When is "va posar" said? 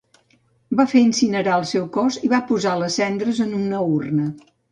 2.33-2.73